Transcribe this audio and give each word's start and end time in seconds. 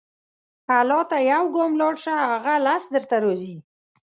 الله 0.77 1.01
ته 1.11 1.17
یو 1.31 1.43
ګام 1.55 1.71
لاړ 1.81 1.95
شه، 2.03 2.15
هغه 2.31 2.53
لس 2.65 2.83
درته 2.95 3.15
راځي. 3.23 3.55